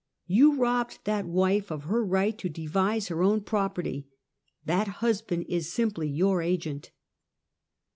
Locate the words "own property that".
3.21-4.87